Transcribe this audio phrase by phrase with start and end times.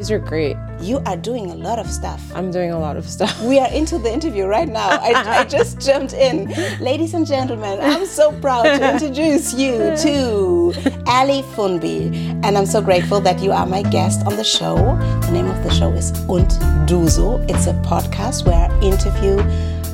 [0.00, 0.56] These are great.
[0.80, 2.22] You are doing a lot of stuff.
[2.34, 3.38] I'm doing a lot of stuff.
[3.42, 4.88] We are into the interview right now.
[4.88, 6.48] I, I just jumped in.
[6.80, 10.72] Ladies and gentlemen, I'm so proud to introduce you to
[11.06, 12.16] Ali Foumbi.
[12.42, 14.76] And I'm so grateful that you are my guest on the show.
[14.76, 16.48] The name of the show is Und
[16.88, 17.04] Du.
[17.04, 19.36] It's a podcast where I interview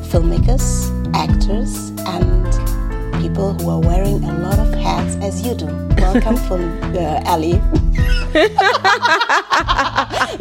[0.07, 0.87] filmmakers,
[1.17, 2.76] actors, and
[3.37, 5.67] people who are wearing a lot of hats as you do.
[5.99, 6.63] Welcome, Fun,
[6.97, 7.53] uh, Ali.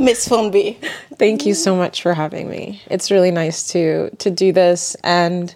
[0.01, 0.77] Miss Foumbi.
[1.17, 2.81] Thank you so much for having me.
[2.89, 5.53] It's really nice to to do this and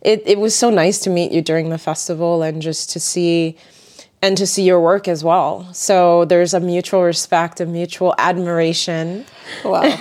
[0.00, 3.56] it, it was so nice to meet you during the festival and just to see
[4.22, 5.66] and to see your work as well.
[5.74, 9.26] So there's a mutual respect, a mutual admiration.
[9.64, 9.82] Wow.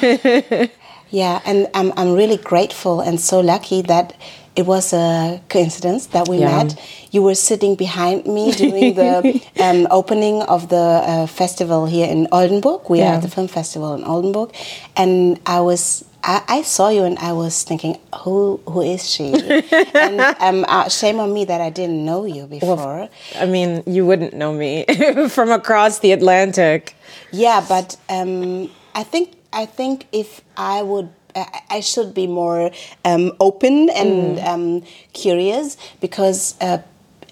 [1.09, 4.13] yeah, and I'm I'm really grateful and so lucky that
[4.55, 6.63] it was a coincidence that we Yeah.
[6.63, 6.79] met.
[7.11, 12.27] You were sitting behind me during the um, opening of the uh, festival here in
[12.31, 12.89] Oldenburg.
[12.89, 13.15] We are Yeah.
[13.15, 14.49] at the film festival in Oldenburg,
[14.95, 16.05] and I was.
[16.27, 19.29] I, I saw you and I was thinking, who who is she?
[19.93, 23.09] and um, uh, shame on me that I didn't know you before.
[23.39, 24.85] I mean, you wouldn't know me
[25.29, 26.95] from across the Atlantic.
[27.31, 32.71] Yeah, but um, I think I think if I would, I, should be more
[33.03, 34.83] um, open and um,
[35.13, 36.55] curious because.
[36.61, 36.79] Uh,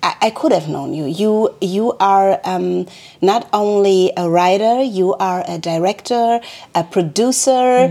[0.02, 1.06] I I could have known you.
[1.06, 2.88] You you are um,
[3.22, 6.42] not only a writer, you are a director,
[6.76, 7.90] a producer,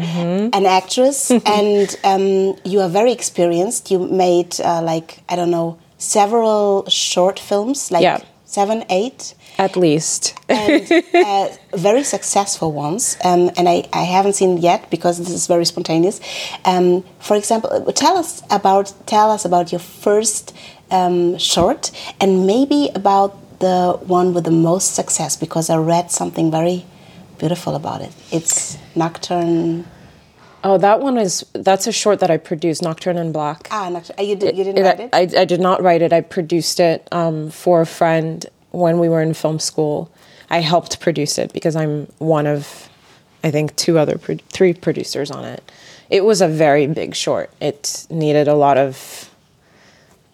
[0.59, 3.91] an actress, and um, you are very experienced.
[3.91, 8.19] You made uh, like I don't know several short films, like Yeah.
[8.45, 10.35] seven, eight At least.
[10.49, 13.17] and uh, very successful ones.
[13.25, 16.21] Um, and I, I haven't seen yet because this is very spontaneous.
[16.65, 20.55] Um, for example, tell us about tell us about your first
[20.91, 26.51] um, short, and maybe about the one with the most success because I read something
[26.51, 26.85] very
[27.39, 28.13] beautiful about it.
[28.31, 29.85] It's Nocturne.
[30.65, 33.69] Oh, that one is that's a short that I produced, Nocturne in Black.
[33.71, 34.25] Ah, Nocturne.
[34.27, 35.11] You, did, you didn't It- write it.
[35.13, 36.13] I, I did not write it.
[36.13, 40.11] I produced it um, for a friend when we were in film school.
[40.51, 42.89] I helped produce it because I'm one of,
[43.43, 45.63] I think, two other, pro- three producers on it.
[46.11, 47.51] It was a very big short.
[47.61, 49.31] It needed a lot of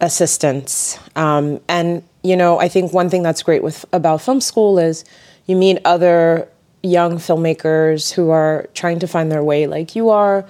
[0.01, 0.99] assistance.
[1.15, 5.05] Um, and, you know, I think one thing that's great with about film school is
[5.47, 6.49] you meet other
[6.83, 10.47] young filmmakers who are trying to find their way like you are.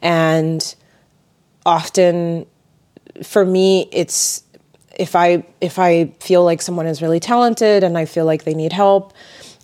[0.00, 0.74] And
[1.64, 2.46] often
[3.22, 4.42] for me it's
[4.98, 8.54] if i if i feel like someone is really talented and i feel like they
[8.54, 9.12] need help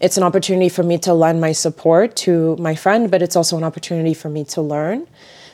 [0.00, 3.56] it's an opportunity for me to lend my support to my friend but it's also
[3.56, 5.06] an opportunity for me to learn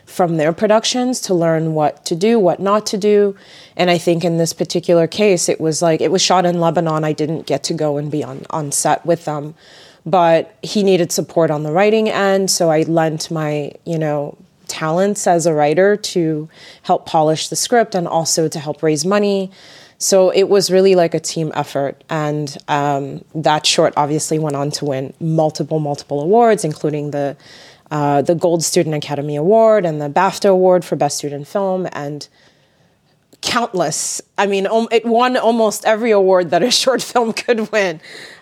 [0.06, 3.36] from their productions to learn what to do what not to do.
[3.76, 7.04] And i think in this particular case it was like it was shot in lebanon.
[7.04, 9.54] I didn't get to go and be on on set with them
[10.06, 12.50] but he needed support on the writing end.
[12.50, 14.36] So i lent my you know
[14.68, 16.48] talents as a writer to
[16.82, 19.50] help polish the script and also to help raise money.
[19.98, 22.02] So it was really like a team effort.
[22.10, 27.36] And um, that short obviously went on to win multiple, multiple awards, including the
[27.90, 32.26] uh, the Gold Student Academy Award and the BAFTA Award for Best Student Film and
[33.40, 34.20] countless.
[34.38, 38.00] I mean, it won almost every award that a short film could win.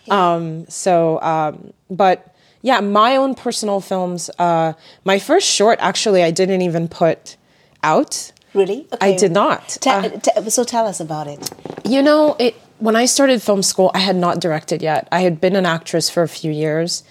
[0.08, 2.31] Um, so, um, but
[2.62, 4.30] yeah, my own personal films.
[4.38, 4.72] Uh,
[5.04, 7.36] my first short, actually, I didn't even put
[7.82, 8.32] out.
[8.54, 8.86] really?
[9.00, 9.68] I did not.
[9.80, 11.50] Te- Uh, te- so tell us about it.
[11.84, 15.06] you know, it when I started film school, I had not directed yet.
[15.12, 17.04] I had been an actress for a few years.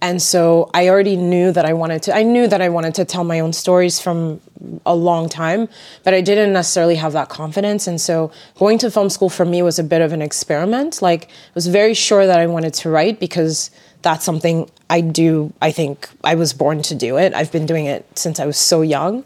[0.00, 3.04] And so I already knew that I wanted to I knew that I wanted to
[3.04, 4.40] tell my own stories from
[4.86, 5.68] a long time,
[6.04, 7.86] but I didn't necessarily have that confidence.
[7.86, 11.02] And so going to film school for me was a bit of an experiment.
[11.02, 13.70] Like I was very sure that I wanted to write because
[14.02, 15.52] that's something I do.
[15.60, 17.34] I think I was born to do it.
[17.34, 19.24] I've been doing it since I was so young.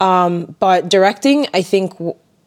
[0.00, 1.92] Um, but directing, I think,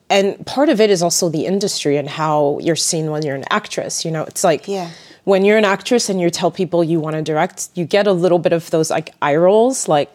[0.09, 3.45] and part of it is also the industry and how you're seen when you're an
[3.49, 4.05] actress.
[4.05, 4.89] You know, it's like Yeah.
[5.27, 8.13] When you're an actress and you tell people you want to direct, you get a
[8.13, 10.09] little bit of those like eye rolls, like,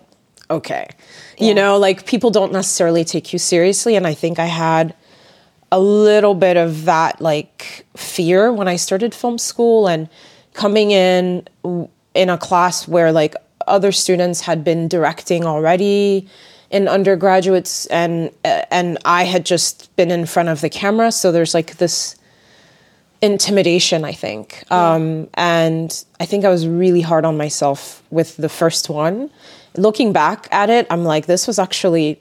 [0.49, 0.89] okay,
[1.37, 3.95] you know, like people don't necessarily take you seriously.
[3.95, 4.95] And I think I had
[5.71, 10.09] a little bit of that like fear when I started film school and
[10.55, 11.47] coming in
[12.15, 13.35] in a class where like
[13.67, 16.27] other students had been directing already
[16.71, 21.31] in undergraduates and uh, and I had just been in front of the camera so
[21.33, 22.17] there's like this
[23.23, 28.49] intimidation I think um, and I think I was really hard on myself with the
[28.49, 29.31] first one
[29.77, 32.19] looking back at it I'm like this was actually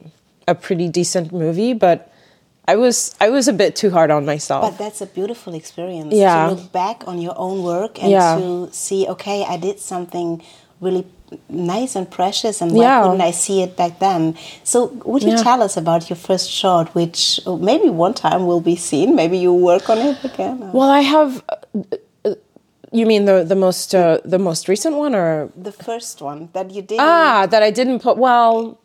[0.48, 2.08] a pretty decent movie but
[2.68, 4.62] I was I was a bit too hard on myself.
[4.62, 6.48] But that's a beautiful experience Yeah.
[6.48, 8.38] to look back on your own work and Yeah.
[8.38, 10.44] to see, okay, I did something
[10.82, 11.06] really
[11.50, 13.04] nice and precious and why Yeah.
[13.04, 14.36] couldn't I see it back then?
[14.64, 15.44] So would you Yeah.
[15.44, 19.16] tell us about your first short, which oh, maybe one time will be seen?
[19.16, 20.58] Maybe you work on it again.
[20.64, 21.32] or- Well, I have.
[21.50, 22.36] uh,
[22.94, 26.68] You mean the the most uh, the most recent one, or The first one that
[26.76, 27.00] you did.
[27.00, 28.18] ah that I didn't put?
[28.18, 28.78] Well,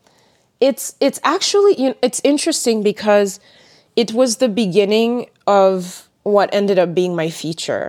[0.69, 3.41] it's it's actually you know, it's interesting because
[4.03, 5.13] it was the beginning
[5.47, 7.87] of what ended up being my feature.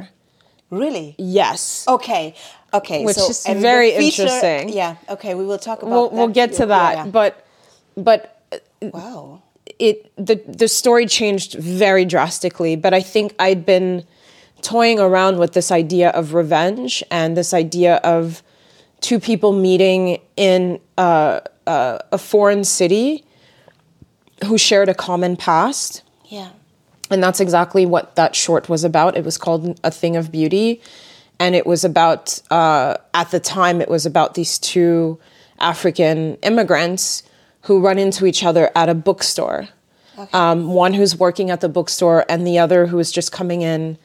[0.70, 1.16] Really?
[1.18, 1.86] Yes.
[1.88, 2.36] Okay.
[2.74, 3.06] Okay.
[3.06, 4.70] Which so, is very feature- interesting.
[4.70, 4.96] Yeah.
[5.10, 5.34] Okay.
[5.36, 5.92] We will talk about.
[5.92, 6.16] we'll that.
[6.16, 7.48] we'll get to that, yeah, but
[7.96, 8.42] but
[8.82, 9.42] wow.
[9.80, 14.06] it the the story changed very drastically but i think i'd been
[14.62, 18.42] toying around with this idea of revenge and this idea of
[19.02, 23.24] two people meeting in uh, uh, a foreign city
[24.46, 26.50] who shared a common past Yeah.
[27.10, 29.18] And that's exactly what that short was about.
[29.18, 30.82] It was called A Thing of Beauty.
[31.40, 35.20] And it was about, uh, at the time, it was about these two
[35.60, 37.24] African immigrants
[37.62, 39.68] who run into each other at a bookstore.
[40.34, 44.00] Um, one who's working at the bookstore, and the other who is just coming in,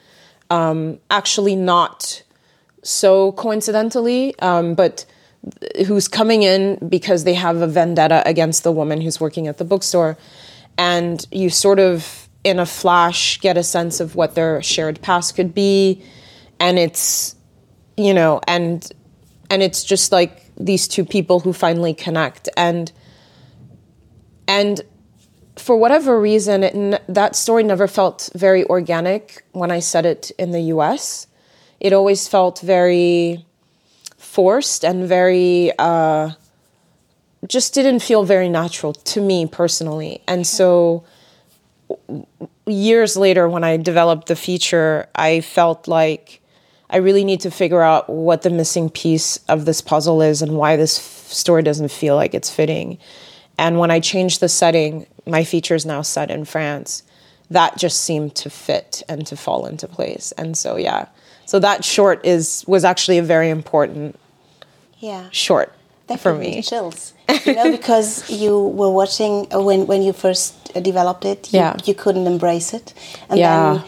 [0.51, 2.21] um, actually not
[2.83, 5.05] so coincidentally, um, but
[5.87, 9.65] who's coming in because they have a vendetta against the woman who's working at the
[9.65, 10.15] bookstore.
[10.77, 15.35] And you sort of, in a flash, get a sense of what their shared past
[15.35, 16.03] could be.
[16.59, 17.35] And it's,
[17.97, 18.89] you know, and
[19.49, 22.49] and it's just like these two people who finally connect.
[22.57, 22.91] And
[24.47, 24.81] and
[25.55, 30.49] for whatever reason it, that story never felt very organic when i said it in
[30.49, 31.27] the us
[31.79, 33.45] it always felt very
[34.17, 36.31] forced and very uh,
[37.47, 40.21] just didn't feel very natural to me personally.
[40.27, 41.03] And so
[42.65, 46.41] years later when i developed the feature i felt like
[46.89, 50.55] i really need to figure out what the missing piece of this puzzle is and
[50.57, 52.97] why this f- story doesn't feel like it's fitting.
[53.57, 57.03] And when i changed the setting my feature is now set in france
[57.49, 60.31] that just seemed to fit and to fall into place.
[60.37, 61.07] And so yeah.
[61.45, 64.17] So that short is was actually a very important
[64.99, 65.27] Yeah.
[65.31, 65.71] short
[66.07, 67.13] That for me chills.
[67.45, 71.51] You know, because you were watching uh, when when you first uh, developed it.
[71.53, 71.75] You, Yeah.
[71.85, 72.93] You couldn't embrace it,
[73.29, 73.73] and Yeah.
[73.73, 73.83] then.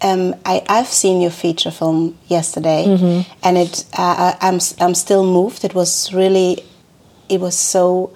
[0.00, 3.20] Um, I, I've seen your feature film yesterday, Mm-hmm.
[3.42, 5.64] and it uh, I- I'm I'm still moved.
[5.64, 6.62] It was really,
[7.28, 8.10] it was so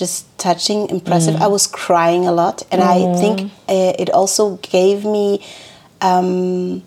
[0.00, 1.34] just touching, impressive.
[1.36, 1.42] Mm.
[1.42, 5.40] I was crying a lot, and I think uh, it also gave me
[6.00, 6.82] um,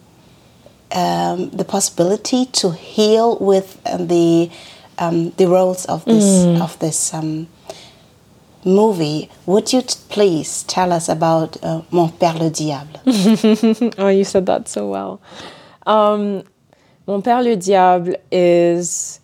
[0.92, 4.50] um, the possibility to heal with um, the
[5.00, 6.62] um, the roles of this Mm.
[6.62, 7.48] of this um,
[8.66, 9.30] movie.
[9.46, 13.00] Would you t- please tell us about uh, Mon Père le Diable?
[13.98, 15.22] Oh, you said that so well.
[15.88, 16.44] Um,
[17.08, 19.20] Mon Père le Diable is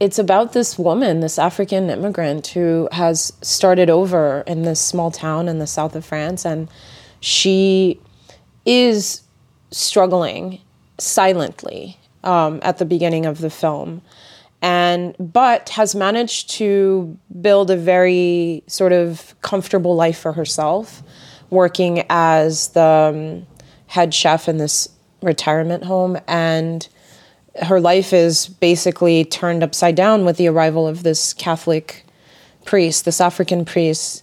[0.00, 5.48] it's about this woman, this African immigrant who has started over in this small town
[5.48, 6.68] in the south of France, and
[7.20, 8.00] she
[8.64, 9.22] is
[9.70, 10.60] struggling
[10.98, 14.00] silently um, at the beginning of the film
[14.60, 21.02] and but has managed to build a very sort of comfortable life for herself
[21.50, 23.46] working as the um,
[23.86, 24.88] head chef in this
[25.22, 26.18] retirement home.
[26.26, 26.86] And
[27.62, 32.04] her life is basically turned upside down with the arrival of this catholic
[32.64, 34.22] priest this african priest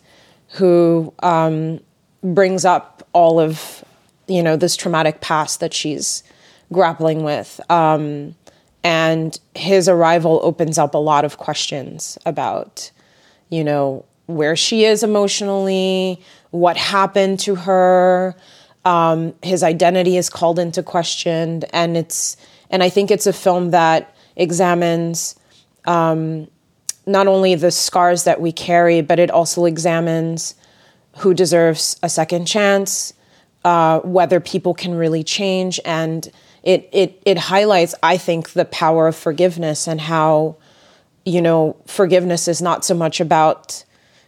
[0.52, 1.80] who um,
[2.24, 3.84] brings up all of
[4.28, 6.24] you know this traumatic past that she's
[6.72, 7.60] grappling with.
[7.70, 8.36] Um,
[8.86, 12.92] and his arrival opens up a lot of questions about
[13.50, 18.36] you know where she is emotionally what happened to her.
[18.86, 21.64] Um, his identity is called into question.
[21.74, 22.38] And it's
[22.70, 25.36] and i think it's a film that examines
[25.86, 26.48] um,
[27.08, 30.56] not only the scars that we carry but it also examines
[31.18, 33.14] who deserves a second chance
[33.66, 35.80] uh, whether people can really change.
[35.84, 36.32] And
[36.66, 40.58] it, it it highlights i think the power of forgiveness and how
[41.24, 43.86] you know forgiveness is not so much about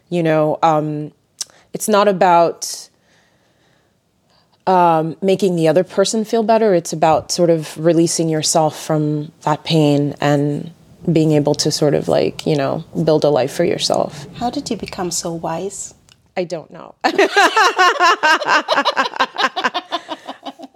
[0.08, 1.12] you know um,
[1.74, 2.88] it's not about
[4.66, 9.64] um, making the other person feel better it's about sort of releasing yourself from that
[9.64, 10.70] pain and
[11.12, 14.68] being able to sort of like you know build a life for yourself How did
[14.70, 15.94] you become so wise?
[16.36, 16.94] I don't know.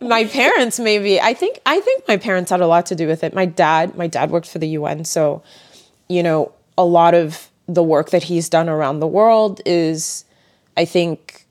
[0.02, 1.20] my parents maybe.
[1.20, 3.34] I think I think my parents had a lot to do with it.
[3.34, 5.42] My dad, my dad worked for the UN, so
[6.08, 10.24] you know, a lot of the work that he's done around the world is
[10.76, 11.46] I think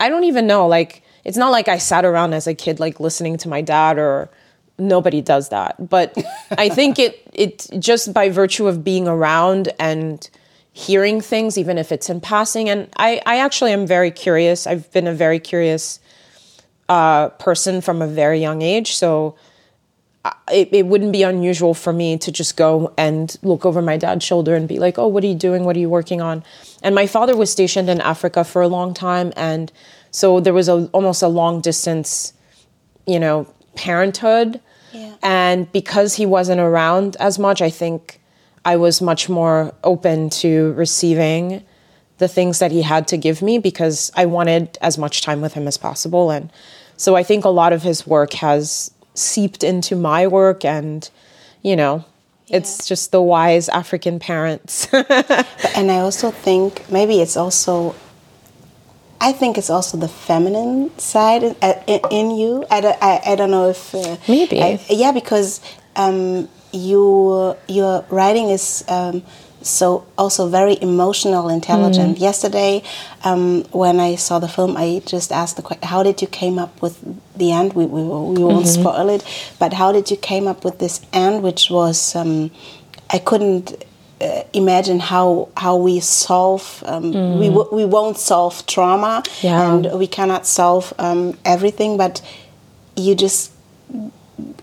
[0.00, 3.00] I don't even know like it's not like I sat around as a kid like
[3.00, 4.30] listening to my dad or
[4.78, 5.88] nobody does that.
[5.88, 6.16] But
[6.52, 10.28] I think it it just by virtue of being around and
[10.72, 12.68] hearing things, even if it's in passing.
[12.68, 14.64] And I, I actually am very curious.
[14.66, 15.98] I've been a very curious
[16.88, 18.94] uh, person from a very young age.
[18.94, 19.36] So
[20.50, 24.24] it, it wouldn't be unusual for me to just go and look over my dad's
[24.24, 25.64] shoulder and be like, oh, what are you doing?
[25.64, 26.42] What are you working on?
[26.82, 29.32] And my father was stationed in Africa for a long time.
[29.36, 29.72] And
[30.10, 32.32] so there was a, almost a long distance,
[33.06, 34.60] you know, parenthood.
[34.92, 35.14] Yeah.
[35.22, 38.20] And because he wasn't around as much, I think
[38.64, 41.64] I was much more open to receiving
[42.18, 45.54] the things that he had to give me because I wanted as much time with
[45.54, 46.30] him as possible.
[46.30, 46.50] And
[46.98, 51.08] so I think a lot of his work has seeped into my work and,
[51.62, 52.04] you know,
[52.48, 52.58] yeah.
[52.58, 54.92] it's just the wise African parents.
[54.92, 57.94] and I also think maybe it's also
[59.20, 62.64] I think it's also the feminine side in, in, in you.
[62.70, 65.60] I, I, I, don't know if uh, maybe I, yeah because
[65.96, 69.24] um, you your writing is um,
[69.68, 72.16] so also very emotional, intelligent.
[72.16, 72.20] Mm.
[72.20, 72.82] Yesterday,
[73.24, 76.58] um, when I saw the film, I just asked the question: How did you came
[76.58, 76.98] up with
[77.36, 77.74] the end?
[77.74, 78.80] We we, we won't mm-hmm.
[78.80, 79.24] spoil it,
[79.58, 82.50] but how did you came up with this end, which was um,
[83.10, 83.84] I couldn't.
[84.20, 87.38] Uh, imagine how how we solve um, mm.
[87.38, 89.72] we w- we won't solve trauma yeah.
[89.72, 92.20] and we cannot solve um, everything but
[92.96, 93.52] you just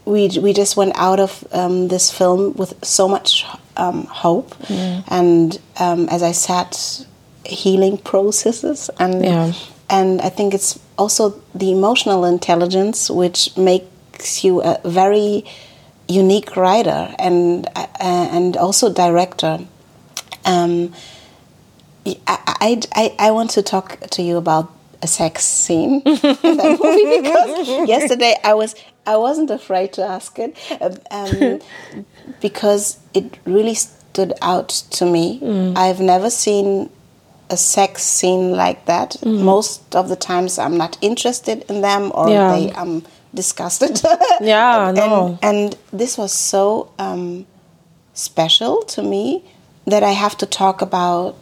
[0.05, 3.45] we we just went out of um, this film with so much
[3.77, 5.03] um, hope, mm.
[5.07, 6.77] and um, as I said,
[7.45, 9.53] healing processes, and yeah.
[9.89, 15.43] and I think it's also the emotional intelligence which makes you a very
[16.07, 19.59] unique writer and uh, and also director.
[20.45, 20.93] Um,
[22.27, 27.21] I, I, I want to talk to you about a sex scene in that movie
[27.21, 32.05] because yesterday I was I wasn't afraid to ask it um, um
[32.41, 35.39] because it really stood out to me.
[35.41, 35.77] Mm.
[35.77, 36.89] I've never seen
[37.49, 39.11] a sex scene like that.
[39.21, 39.43] Mm.
[39.43, 42.51] Most of the times I'm not interested in them or yeah.
[42.51, 44.01] they I'm disgusted.
[44.41, 45.37] yeah, no.
[45.41, 47.45] And, and, this was so um,
[48.13, 49.43] special to me
[49.85, 51.35] that I have to talk about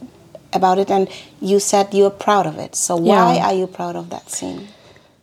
[0.51, 1.07] about it and
[1.41, 2.75] you said you're proud of it.
[2.75, 3.47] So why yeah.
[3.47, 4.67] are you proud of that scene?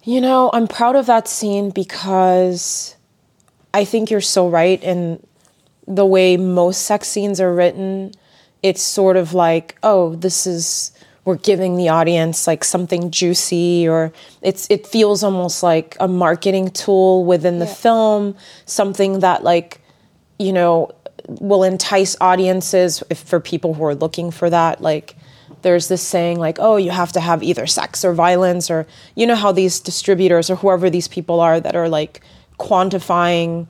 [0.02, 2.96] You know, I'm proud of that scene because
[3.74, 5.24] I think you're so right in
[5.86, 8.12] the way most sex scenes are written.
[8.62, 10.92] It's sort of like, oh, this is
[11.26, 16.70] we're giving the audience like something juicy or it's it feels almost like a marketing
[16.70, 17.74] tool within the yeah.
[17.74, 19.80] film, something that like,
[20.38, 20.90] you know,
[21.28, 25.14] will entice audiences if for people who are looking for that like
[25.62, 29.26] there's this saying like, oh, you have to have either sex or violence, or you
[29.26, 32.20] know how these distributors or whoever these people are that are like
[32.58, 33.66] quantifying,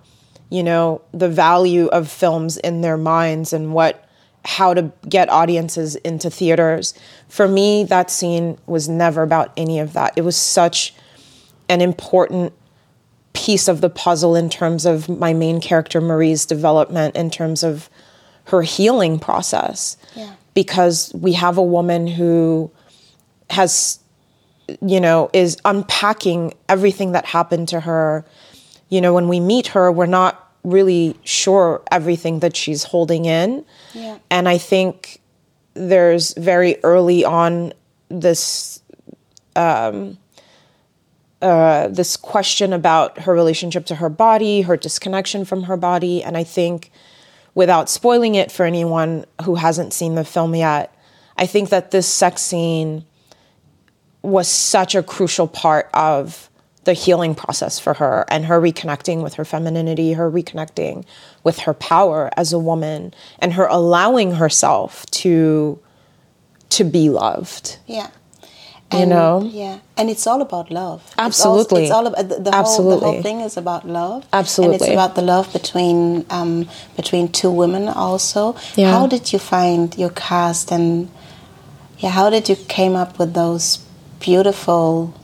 [0.51, 4.07] you know, the value of films in their minds and what
[4.45, 6.95] how to get audiences into theaters.
[7.29, 10.15] For me, that scene was never about any of that.
[10.17, 10.95] It was such
[11.69, 12.55] an important
[13.33, 17.91] piece of the puzzle in terms of my main character Marie's development in terms of
[18.45, 19.97] her healing process.
[20.17, 22.71] Yeah because we have a woman who
[23.49, 23.99] has
[24.83, 28.26] you know is unpacking everything that happened to her.
[28.90, 33.64] You know when we meet her we're not really sure everything that she's holding in.
[33.95, 34.19] Yeah.
[34.31, 35.23] and i think
[35.73, 37.73] there's very early on
[38.11, 38.83] this
[39.57, 40.19] um,
[41.40, 46.23] uh, this question about her relationship to her body her disconnection from her body.
[46.23, 46.93] And i think
[47.54, 50.95] without spoiling it for anyone who hasn't seen the film yet,
[51.37, 53.04] I think that this sex scene
[54.23, 56.50] was such a crucial part of
[56.85, 61.04] the healing process for her and her reconnecting with her femininity, her reconnecting
[61.45, 65.78] with her power as a woman, and her allowing herself to
[66.71, 67.78] to be loved.
[67.87, 68.11] Yeah.
[68.93, 69.49] And, you know?
[69.53, 71.03] yeah and it's all about love.
[71.19, 72.91] Absolutely it's all, it's all about the, the absolutely.
[72.91, 74.27] whole the whole thing is about love.
[74.33, 78.57] Absolutely and it's about the love between um, between two women also.
[78.77, 78.91] Yeah.
[78.91, 81.11] how did you find your cast and
[81.99, 83.79] yeah how did you came up with those
[84.19, 85.15] beautiful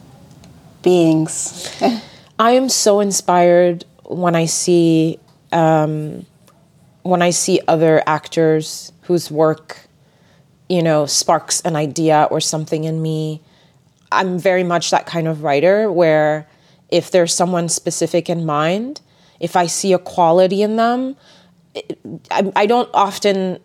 [0.83, 1.69] beings?
[2.39, 5.19] I am so inspired when i see
[5.53, 6.27] um,
[7.03, 9.89] when i see other actors whose work
[10.69, 13.41] you know sparks an idea or something in me
[14.13, 16.49] I'm very much that kind of writer where
[16.89, 19.01] if there's someone specific in mind,
[19.41, 21.17] if I see a quality in them,
[21.75, 21.99] it,
[22.31, 23.59] I, I, don't often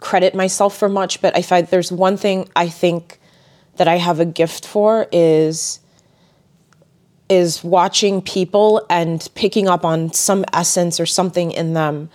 [0.00, 3.18] credit myself for much, but if I, there's one thing I think
[3.76, 5.80] that I have a gift for is
[7.28, 12.08] is watching people and picking up on some essence or something in them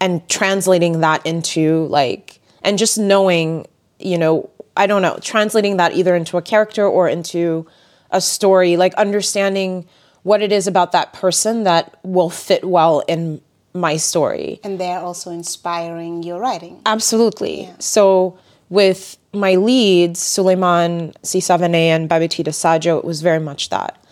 [0.00, 3.64] and translating that into like and just knowing,
[4.00, 7.66] you know, I don't know, translating that either into a character or into
[8.10, 9.86] a story, like understanding
[10.22, 13.40] what it is about that person that will fit well in
[13.74, 14.60] my story.
[14.64, 16.80] And they're also inspiring your writing.
[16.86, 17.64] Absolutely.
[17.64, 17.74] Yeah.
[17.78, 24.02] So with my leads, Suleiman Sisavane and Babetida Sadjo, it was very much that.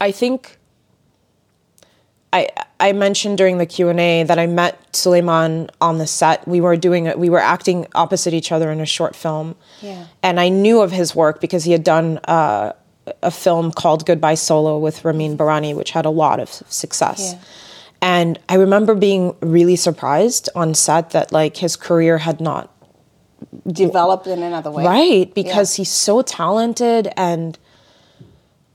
[0.00, 0.58] I think
[2.32, 6.46] I I mentioned during the Q and A that I met Souleymane on the set.
[6.46, 7.12] We were doing.
[7.18, 9.56] We were acting opposite each other in a short film.
[9.80, 10.06] Yeah.
[10.22, 12.72] And I knew of his work because he had done uh,
[13.22, 17.32] a film called Goodbye Solo with Ramin Bahrani, which had a lot of success.
[17.32, 17.42] Yeah.
[18.02, 22.72] And I remember being really surprised on set that like his career had not
[23.66, 24.84] developed in another way.
[24.84, 25.82] Right, because yeah.
[25.82, 27.58] he's so talented and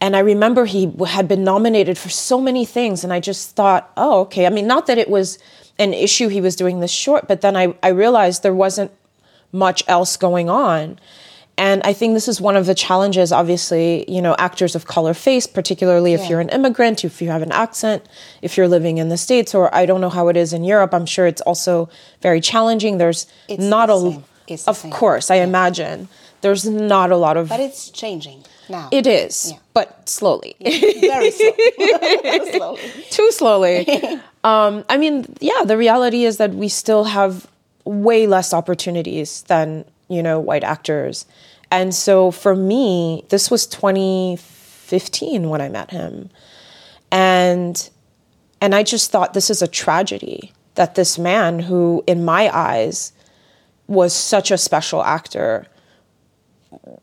[0.01, 3.91] and I remember he had been nominated for so many things and I just thought,
[3.95, 5.39] "Oh, okay." I mean, not that it was
[5.79, 8.91] an issue he was doing this short, but then I I realized there wasn't
[9.51, 10.99] much else going on.
[11.57, 15.13] And I think this is one of the challenges, obviously, you know, actors of color
[15.13, 16.29] face, particularly if yeah.
[16.29, 18.05] you're an immigrant, if you have an accent,
[18.41, 20.93] if you're living in the States, or I don't know how it is in Europe.
[20.93, 21.87] I'm sure it's also
[22.21, 22.97] very challenging.
[22.97, 25.45] There's it's not the a, of course, I yeah.
[25.45, 26.09] imagine.
[26.41, 27.47] There's not a lot of.
[27.47, 28.89] But it's changing now.
[28.91, 29.57] It is, yeah.
[29.73, 30.55] but slowly.
[30.61, 32.51] very slowly.
[32.51, 32.81] slowly.
[33.09, 33.87] Too slowly.
[34.43, 37.47] um, I mean, yeah, the reality is that we still have
[37.83, 41.25] way less opportunities than you know, white actors.
[41.71, 46.29] And so for me, this was 2015 when I met him.
[47.11, 47.89] And
[48.61, 53.11] and I just thought this is a tragedy that this man who in my eyes
[53.87, 55.67] was such a special actor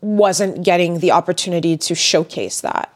[0.01, 2.93] wasn't getting the opportunity to showcase that.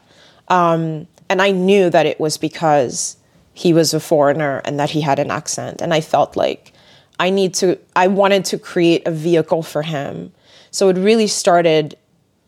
[0.48, 3.16] Um, and I knew that it was because
[3.52, 5.80] he was a foreigner and that he had an accent.
[5.82, 6.72] And I felt like
[7.18, 10.32] I need to, I wanted to create a vehicle for him.
[10.70, 11.96] So it really started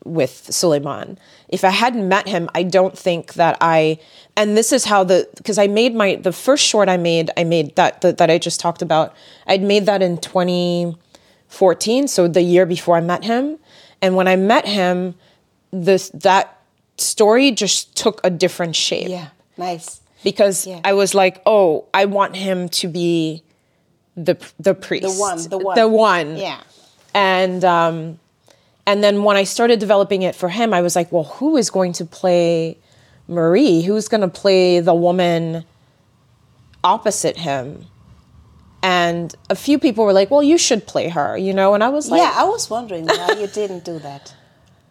[0.04, 1.18] with Souleymane.
[1.48, 3.98] If I hadn't met him, I don't think that I,
[4.36, 7.44] and this is how the, because I made my, the first short I made, I
[7.44, 9.14] made that, that, that I just talked about,
[9.46, 13.58] I'd made that in 2014, so the year before I met him.
[14.02, 15.14] And when I met him,
[15.72, 16.58] this, that
[16.96, 19.08] story just took a different shape.
[19.08, 20.00] Yeah, nice.
[20.24, 20.80] Because Yeah.
[20.84, 23.42] I was like, oh, I want him to be
[24.16, 25.76] the the priest, The one, the one.
[25.76, 26.36] the one.
[26.36, 26.60] Yeah.
[27.14, 28.18] And um,
[28.86, 31.70] and then when I started developing it for him, I was like, well, who is
[31.70, 32.76] going to play
[33.28, 33.82] Marie?
[33.82, 35.64] Who's going to play the woman
[36.84, 37.86] opposite him?
[38.82, 41.74] And a few people were like, well, you should play her, you know.
[41.74, 44.34] And I was like, yeah, I was wondering why you didn't do that.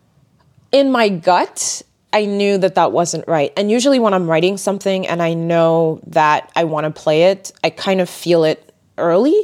[0.72, 1.82] in my gut,
[2.14, 3.52] I knew that that wasn't right.
[3.58, 7.52] And usually, when I'm writing something and I know that I want to play it,
[7.64, 9.40] I kind of feel it early.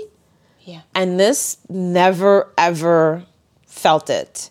[0.61, 0.81] Yeah.
[0.93, 3.23] And this never ever
[3.67, 4.49] felt it.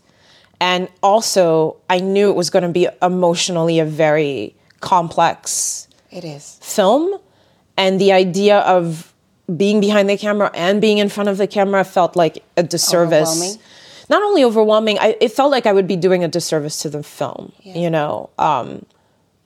[0.61, 6.59] And also, I knew it was going to be emotionally a very complex It is.
[6.63, 7.19] film.
[7.77, 9.13] And the idea of
[9.57, 13.29] being behind the camera and being in front of the camera felt like a disservice.
[13.29, 13.59] Overwhelming.
[14.09, 17.03] Not only overwhelming, I, it felt like I would be doing a disservice to the
[17.03, 18.31] film, you know?
[18.39, 18.85] Um,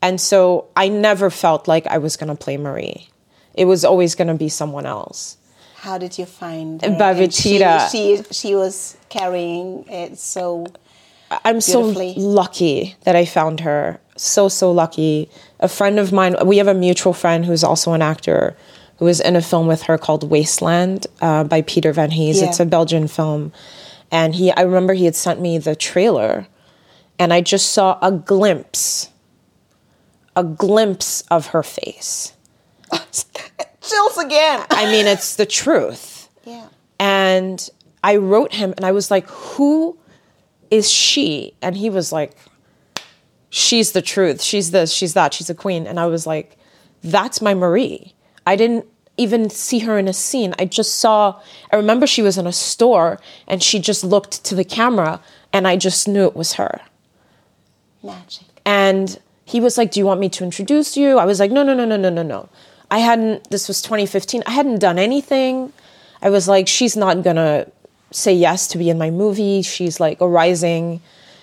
[0.03, 3.09] and so I never felt like I was going to play Marie.
[3.55, 5.37] It was always going to be someone else.
[5.77, 6.81] How did you find?
[6.81, 7.91] Babetida.
[7.91, 10.67] She, she, she was carrying it so.
[11.45, 14.01] I'm so lucky that I found her.
[14.17, 15.29] So, so lucky.
[15.61, 18.57] A friend of mine, we have a mutual friend who's also an actor
[18.99, 22.41] who was in a film with her called Wasteland uh, by Pieter Van Hees.
[22.41, 22.49] Yeah.
[22.49, 23.53] It's a Belgian film.
[24.11, 26.47] And he, I remember he had sent me the trailer
[27.19, 29.11] and I just saw a glimpse,
[30.37, 32.33] a glimpse of her face.
[32.93, 34.67] Chills again.
[34.71, 36.29] I mean, it's the truth.
[36.45, 36.69] Yeah.
[36.99, 37.69] And
[38.03, 39.99] I wrote him and I was like, Who
[40.71, 41.55] is she?
[41.63, 42.37] And he was like,
[43.51, 44.43] She's the truth.
[44.43, 45.87] She's this, she's that, she's a queen.
[45.87, 46.57] And I was like,
[47.03, 48.15] That's my Marie.
[48.49, 48.87] I didn't
[49.19, 50.55] even see her in a scene.
[50.59, 51.39] I just saw,
[51.71, 55.21] I remember she was in a store and she just looked to the camera
[55.53, 56.81] and I just knew it was her.
[58.03, 58.47] Magic.
[58.65, 61.19] And he was like, Do you want me to introduce you?
[61.19, 62.49] I was like, No, no, no, no, no, no, no.
[62.91, 64.43] I hadn't, this was 2015.
[64.47, 65.75] I hadn't done anything.
[66.23, 67.67] I was like, She's not gonna
[68.13, 69.61] say yes to be in my movie.
[69.61, 71.03] She's like a rising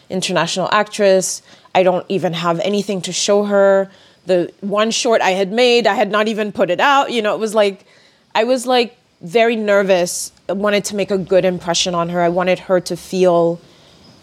[0.10, 1.44] international actress.
[1.76, 3.91] I don't even have anything to show her.
[4.26, 7.12] The one short I had made, I had not even put it out.
[7.12, 7.86] You know, it was like,
[8.34, 10.32] I was like very nervous.
[10.50, 12.22] I wanted to make a good impression on her.
[12.22, 13.60] I wanted her to feel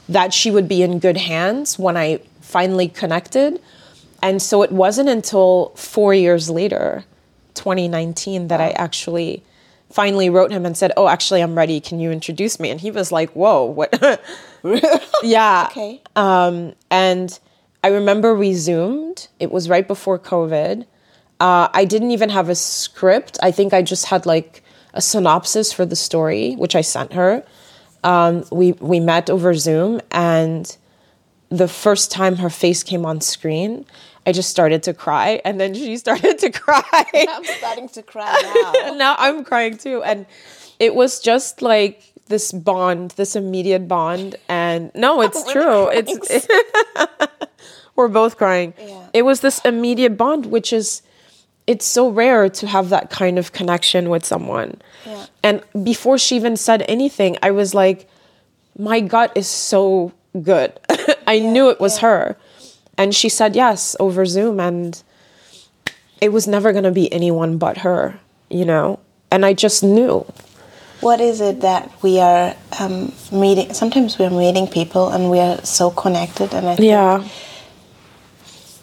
[0.08, 3.60] that she would be in good hands when I finally connected.
[4.22, 7.04] and so it wasn't until four years later,
[7.54, 9.42] 2019, that I actually
[9.90, 11.80] finally wrote him and said, "Oh, actually, I'm ready.
[11.80, 13.90] Can you introduce me?" And he was like, "Whoa, what?"
[15.22, 15.68] yeah.
[15.70, 16.00] Okay.
[16.14, 17.38] Um, and
[17.82, 19.28] I remember we zoomed.
[19.40, 20.86] It was right before COVID.
[21.40, 23.38] Uh, I didn't even have a script.
[23.42, 24.62] I think I just had like
[24.94, 27.44] a synopsis for the story, which I sent her.
[28.04, 30.76] Um, we we met over Zoom, and
[31.48, 33.84] the first time her face came on screen,
[34.26, 36.82] I just started to cry, and then she started to cry.
[37.28, 38.94] I'm starting to cry now.
[38.96, 40.26] now I'm crying too, and
[40.78, 45.88] it was just like this bond, this immediate bond, and no, it's true.
[45.88, 46.46] It's
[47.96, 48.74] we're both crying.
[48.78, 49.06] Yeah.
[49.12, 51.02] It was this immediate bond, which is
[51.66, 54.80] it's so rare to have that kind of connection with someone.
[55.06, 55.26] Yeah.
[55.42, 58.08] And before she even said anything, I was like,
[58.78, 60.78] my gut is so good.
[61.26, 62.08] I knew it was yeah.
[62.08, 62.36] her.
[62.98, 65.02] And she said yes over Zoom and
[66.20, 69.00] it was never going to be anyone but her, you know?
[69.30, 70.26] And I just knew.
[71.00, 73.72] What is it that we are um, meeting?
[73.74, 77.26] Sometimes we are meeting people and we are so connected, and I think Yeah.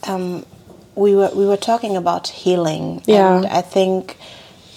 [0.07, 0.45] Um,
[0.95, 3.01] we were we were talking about healing.
[3.05, 3.37] Yeah.
[3.37, 4.17] And I think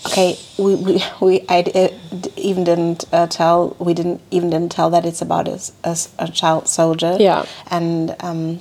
[0.06, 1.88] okay, we we, we I d- uh,
[2.36, 7.16] even didn't uh, tell we didn't even didn't tell that it's about a child soldier.
[7.18, 7.44] Yeah.
[7.70, 8.60] And um,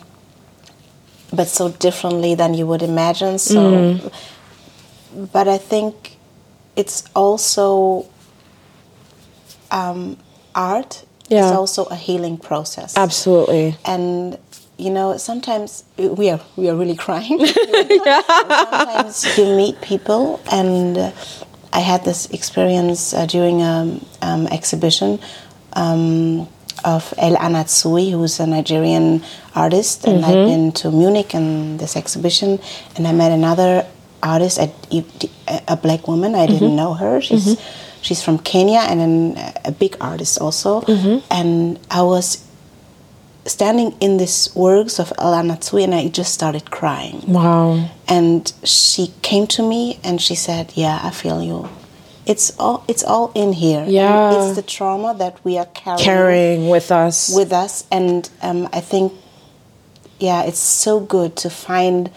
[1.33, 3.37] but so differently than you would imagine.
[3.39, 4.11] So, Mm.
[5.31, 6.17] but I think
[6.75, 8.05] it's also
[9.71, 10.17] um,
[10.55, 11.05] art.
[11.29, 11.47] Yeah.
[11.47, 13.77] It's also a healing process Absolutely.
[13.85, 14.37] and
[14.81, 17.39] you know sometimes we are we are really crying.
[17.39, 17.49] And
[18.69, 21.11] sometimes you meet people and uh,
[21.73, 25.19] i had this experience uh, during an um, exhibition
[25.73, 26.47] um,
[26.83, 29.23] of el anatsui who's a nigerian
[29.55, 32.59] artist and i've been to munich in this exhibition
[32.95, 33.85] and i met another
[34.23, 34.69] artist a,
[35.67, 36.35] a black woman.
[36.35, 37.21] I didn't know her.
[37.21, 37.57] She's
[38.01, 39.13] she's from kenya and an,
[39.65, 40.81] a big artist also.
[41.29, 42.25] And i was
[43.45, 47.21] standing in this works of El Anatsui and I just started crying.
[47.27, 47.89] Wow.
[48.07, 51.67] And she came to me and she said, "Yeah, I feel you.
[52.25, 53.81] It's all it's all in here.
[53.81, 54.33] And Yeah.
[54.35, 57.29] it's the trauma that we are carrying, Carrying with us.
[57.35, 59.11] with us." And um, I think,
[60.19, 62.09] yeah, it's so good to find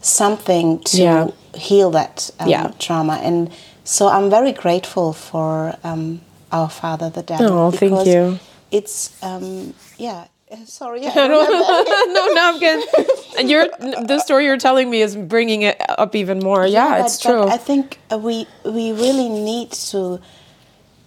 [0.00, 1.26] something to Yeah.
[1.54, 2.70] heal that um, Yeah.
[2.78, 3.20] trauma.
[3.22, 3.50] And
[3.84, 7.46] so I'm very grateful for um, our Father, the Devil.
[7.52, 8.38] Oh, thank you.
[8.70, 10.24] It's um, yeah.
[10.50, 12.06] Uh, Sorry, no, don't have that.
[12.12, 13.08] no, no, I'm good.
[13.38, 13.66] And you're
[14.06, 16.66] the story you're telling me is bringing it up even more.
[16.66, 17.42] Yeah, but- it's but true.
[17.48, 20.20] I think we we really need to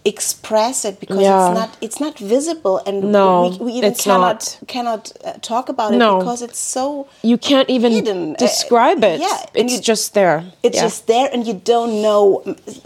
[0.04, 1.50] express it because Yeah.
[1.50, 4.58] it's not it's not visible and No, we, we even cannot not.
[4.66, 6.18] cannot uh, talk about it No.
[6.18, 8.32] because it's so you can't even hidden.
[8.32, 9.20] Uh, describe it.
[9.20, 10.44] yeah, it's you- just there.
[10.62, 10.82] it's Yeah.
[10.86, 12.42] just there and you don't know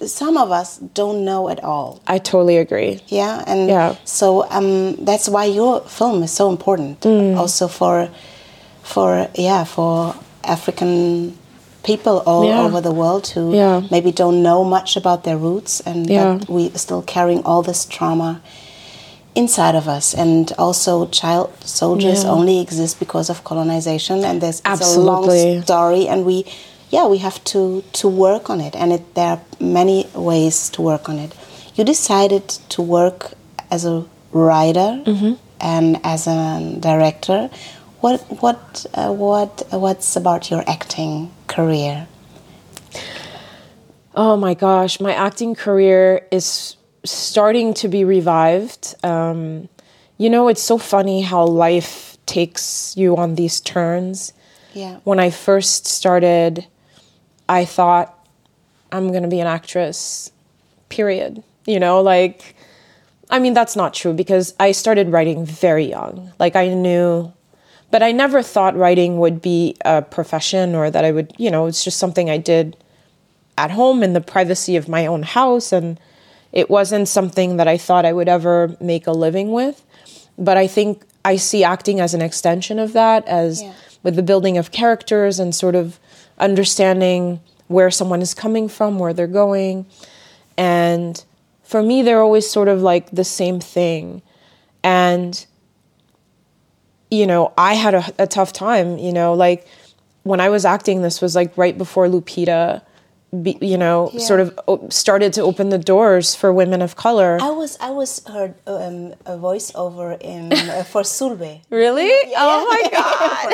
[0.07, 3.01] some of us don't know at all I totally agree.
[3.09, 3.95] yeah and Yeah.
[4.05, 7.37] so um, that's why your film is so important Mm.
[7.39, 8.09] also for
[8.83, 11.37] for yeah for african
[11.85, 12.65] people all Yeah.
[12.67, 13.83] over the world who Yeah.
[13.91, 16.39] maybe don't know much about their roots and Yeah.
[16.39, 18.41] but we still carrying all this trauma
[19.35, 24.97] inside of us and also child soldiers only exist because of colonization and there's it's
[24.97, 25.25] a long
[25.65, 26.45] story and we
[26.91, 30.81] yeah we have to to work on it and it, there are many ways to
[30.83, 31.33] work on it
[31.77, 33.33] you decided to work
[33.71, 35.33] as a writer Mm-hmm.
[35.61, 37.51] and as a director
[38.03, 42.07] what what uh, what what's about your acting career
[44.17, 48.95] Oh my gosh, my acting career is starting to be revived.
[49.03, 49.69] Um,
[50.19, 54.33] you know, it's so funny how life takes you on these turns.
[54.73, 56.65] yeah When I first started,
[57.49, 58.17] I thought
[58.93, 60.31] I'm going to be an actress,
[60.89, 61.43] period.
[61.67, 62.55] You know, like,
[63.31, 66.33] I mean, that's not true because I started writing very young.
[66.39, 67.33] Like, I knew,
[67.95, 71.67] but I never thought writing would be a profession or that I would, you know,
[71.67, 72.77] it's just something I did
[73.57, 76.01] at home in the privacy of my own house and
[76.51, 79.85] it wasn't something that I thought I would ever make a living with.
[80.37, 83.71] But I think I see acting as an extension of that as Yeah.
[84.03, 86.01] with the building of characters and sort of
[86.37, 89.87] understanding where someone is coming from where they're going.
[90.57, 91.23] And
[91.63, 94.21] for me they're always sort of like the same thing.
[94.83, 95.47] And
[97.11, 99.67] you know I had a, a tough time you know like
[100.25, 102.81] when I was acting this was like right before Lupita
[103.43, 104.21] be, you know Yeah.
[104.21, 107.91] sort of o- started to open the doors for women of color I was I
[107.91, 111.61] was heard um, a voiceover in uh, for Sulwe.
[111.71, 113.51] really oh my god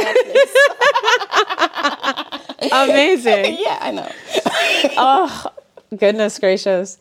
[2.72, 3.56] Amazing.
[3.58, 4.10] yeah, I know.
[4.96, 5.46] Oh
[5.96, 6.98] goodness gracious.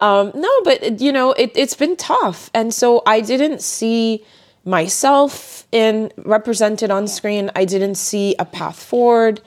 [0.00, 2.50] Um, no, but you know, it, it's been tough.
[2.54, 4.24] And so I didn't see
[4.68, 7.50] myself in represented on screen.
[7.56, 9.40] I didn't see a path forward.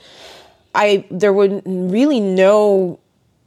[0.73, 2.99] I there were really no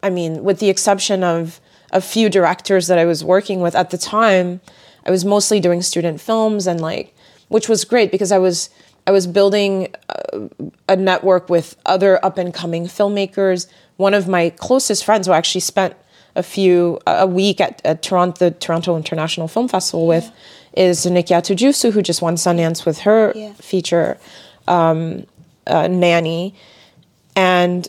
[0.03, 1.61] I mean, with the exception of
[1.91, 4.61] a few directors that I was working with at the time,
[5.07, 7.15] I was mostly doing student films and like
[7.49, 8.71] which was great because I was
[9.07, 10.49] I was building a,
[10.91, 13.67] a network with other up and coming filmmakers.
[13.97, 15.95] One of my closest friends who actually spent
[16.37, 20.31] a few a week at, at Toronto the Toronto International Film Festival with
[20.77, 23.53] is Nikyatu Jusu who just won Sundance with her Yeah.
[23.55, 24.19] feature
[24.69, 25.27] um,
[25.67, 26.55] uh, Nanny
[27.37, 27.89] and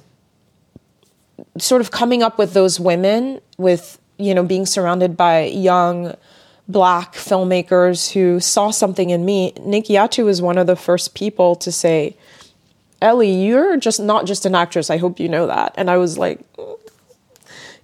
[1.58, 6.16] sort of coming up with those women with you know being surrounded by young
[6.68, 11.72] black filmmakers who saw something in me Nikyatu was one of the first people to
[11.72, 12.16] say
[13.02, 16.18] Ellie you're just not just an actress I hope you know that and I was
[16.18, 16.78] like "Mm."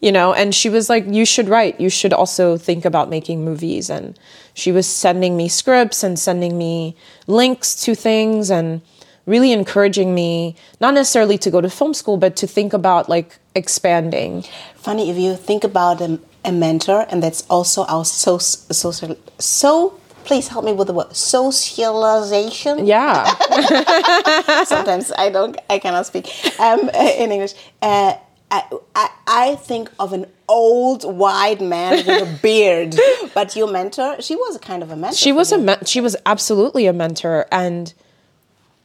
[0.02, 3.46] You know and she was like you should write you should also think about making
[3.46, 4.20] movies and
[4.54, 6.96] she was sending me scripts and sending me
[7.28, 8.82] links to things and
[9.26, 13.38] really encouraging me not necessarily to go to film school but to think about like
[13.56, 14.44] expanding
[14.82, 19.98] Funny if you think about a, a mentor, and that's also our so social so.
[20.24, 22.86] Please help me with the word socialization.
[22.86, 23.26] yeah
[24.66, 27.56] Sometimes I don't, I cannot speak um, in English.
[27.82, 28.14] Uh,
[28.54, 28.64] I,
[28.96, 32.96] I, I think of an old white man with a beard,
[33.34, 35.16] but your mentor, she was a kind of a mentor.
[35.16, 37.94] she was a men- she was absolutely a mentor and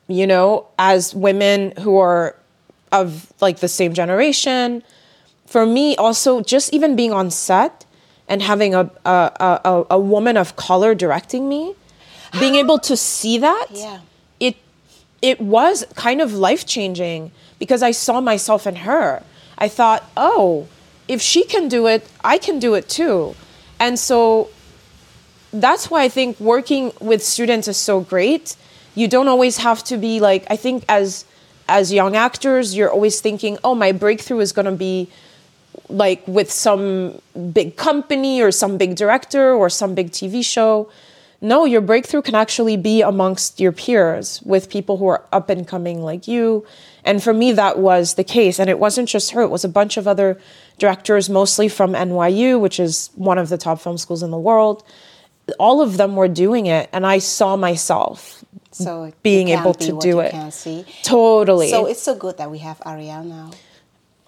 [0.09, 2.37] you know as women who are
[2.92, 4.83] of like the same generation
[5.46, 7.85] for me also just even being on set
[8.29, 11.74] and having a a, a, a- a woman of color directing me
[12.38, 13.98] being able to see that Yeah.
[14.38, 14.55] it
[15.20, 19.22] it was kind of life changing because I saw myself in her.
[19.59, 20.69] I thought, oh,
[21.09, 23.35] if she can do it, I can do it too.
[23.79, 24.51] And so
[25.53, 28.57] that's why I think working with students is so great.
[28.95, 31.25] You don't always have to be like I think as
[31.69, 35.09] as young actors, you're always thinking, oh, my breakthrough is going to be
[35.88, 37.21] like with some
[37.53, 40.88] big company or some big director or some big TV show.
[41.40, 45.66] No, your breakthrough can actually be amongst your peers with people who are up and
[45.68, 46.66] coming like you.
[47.05, 48.59] And for me, that was the case.
[48.59, 50.40] And it wasn't just her, it was a bunch of other
[50.79, 54.83] directors, mostly from NYU, which is one of the top film schools in the world.
[55.59, 56.88] All of them were doing it.
[56.92, 60.33] And I saw myself so being able to do it.
[61.03, 61.70] Totally.
[61.70, 63.51] So it's so good that we have Ariel now.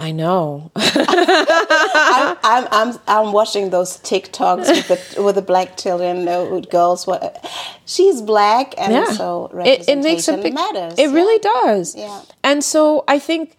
[0.01, 0.71] I know.
[0.77, 7.05] I'm, I'm, I'm watching those TikToks with the with the black children, uh, with girls.
[7.05, 7.45] What
[7.85, 9.07] she's black, and yeah.
[9.07, 10.95] so it, it makes a big matters.
[10.99, 11.15] It yeah.
[11.15, 11.97] really does.
[11.97, 12.23] Yeah.
[12.45, 13.57] And so I think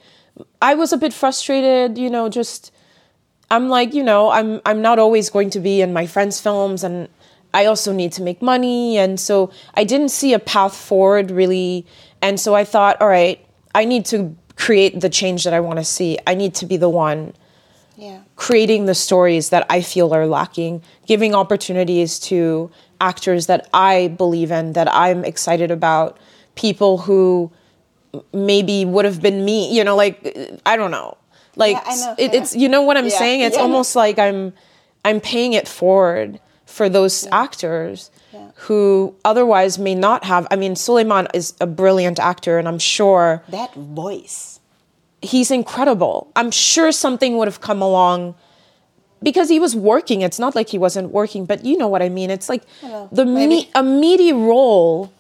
[0.61, 2.71] I was a bit frustrated, you know, just
[3.51, 6.83] I'm like, you know, I'm I'm not always going to be in my friends' films
[6.83, 7.09] and
[7.53, 11.85] I also need to make money and so I didn't see a path forward really
[12.21, 15.79] and so I thought, all right, I need to create the change that I want
[15.79, 16.19] to see.
[16.27, 17.33] I need to be the one
[17.95, 18.19] Yeah.
[18.35, 22.69] creating the stories that I feel are lacking, giving opportunities to
[23.01, 26.17] actors that I believe in, that I'm excited about,
[26.55, 27.51] people who
[28.33, 30.17] maybe would have been me, you know, like
[30.65, 31.17] I don't know.
[31.55, 33.41] Like Yeah, know, it, it's you know what I'm Yeah, saying?
[33.41, 34.53] It's almost like I'm
[35.05, 38.11] I'm paying it forward for those actors.
[38.67, 40.45] Who otherwise may not have.
[40.51, 44.59] I mean, Souleymane is a brilliant actor and I'm sure That voice.
[45.21, 46.31] he's incredible.
[46.35, 48.35] I'm sure something would have come along
[49.23, 50.21] because he was working.
[50.21, 52.29] It's not like he wasn't working, but you know what I mean.
[52.29, 53.07] It's like Hello.
[53.11, 55.11] the me- a meaty role,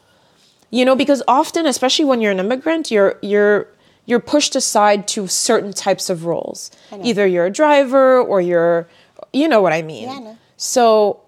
[0.69, 3.67] you know, because often, especially when you're an immigrant, you're you're
[4.05, 6.71] you're pushed aside to certain types of roles.
[7.03, 8.87] Either you're a driver or you're,
[9.33, 10.03] you know what I mean.
[10.09, 10.37] Yeah, I.
[10.57, 11.19] So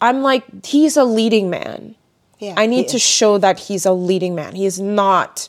[0.00, 1.94] I'm like, he's a leading man.
[2.38, 3.02] Yeah, I need to is.
[3.02, 4.54] show that he's a leading man.
[4.54, 5.48] He is not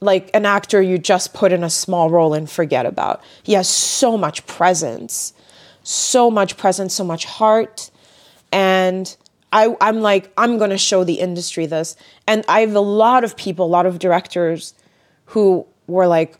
[0.00, 3.22] like an actor you just put in a small role and forget about.
[3.42, 5.32] He has so much presence,
[5.82, 7.90] so much presence, so much heart.
[8.52, 9.16] And
[9.52, 11.96] I, I'm like, I'm going to show the industry this.
[12.26, 14.74] And I have a lot of people, a lot of directors
[15.26, 16.36] who were like,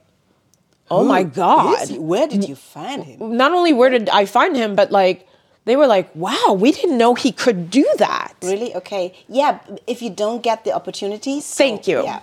[0.91, 1.97] oh my God?
[1.97, 3.37] Where did you find him?
[3.37, 5.27] not only where did I find him, but like
[5.67, 8.35] they were like, wow, we didn't know he could do that.
[8.43, 8.75] Really?
[8.75, 9.15] Okay.
[9.29, 9.59] Yeah.
[9.87, 11.45] If you don't get the opportunities.
[11.45, 12.03] so, Thank you.
[12.03, 12.21] Yeah.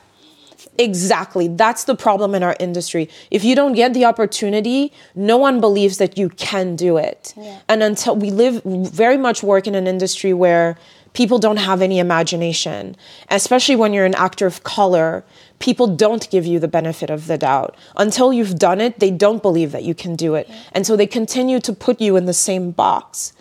[0.77, 1.49] Exactly.
[1.49, 3.09] That's the problem in our industry.
[3.29, 7.33] If you don't get the opportunity, no one believes that you can do it.
[7.37, 7.59] Yeah.
[7.67, 10.77] And until we live very much work in an industry where
[11.11, 12.95] people don't have any imagination,
[13.29, 15.23] especially when you're an actor of color,
[15.63, 17.73] people don't give you the benefit of the doubt.
[17.95, 20.49] Until you've done it, they don't believe that you can do it.
[20.73, 23.31] And so they continue to put you in the same box.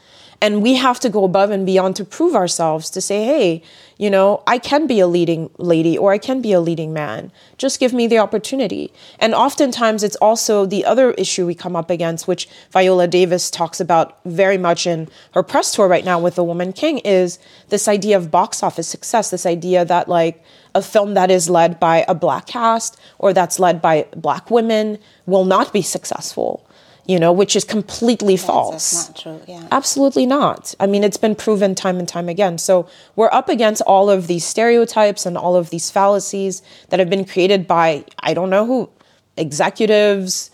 [0.42, 3.62] And we have to go above and beyond to prove ourselves to say, hey,
[3.96, 7.31] you know, I can be a leading lady or I can be a leading man.
[7.59, 8.92] Just give me the opportunity.
[9.20, 13.78] And oftentimes it's also the other issue we come up against, which Viola Davis talks
[13.78, 17.87] about very much in her press tour right now with The Woman King, is this
[17.87, 20.42] idea of box office success, this idea that like
[20.74, 24.98] a film that is led by a black cast or that's led by black women
[25.24, 26.66] will not be successful
[27.07, 28.91] you know, which is completely false.
[29.09, 29.41] That's not true.
[29.55, 29.67] Yeah.
[29.73, 30.75] Absolutely not.
[30.79, 32.59] I mean, it's been proven time and time again.
[32.59, 37.11] So we're up against all of these stereotypes and all of these fallacies that have
[37.11, 38.91] been created by, I don't know who,
[39.37, 40.51] executives,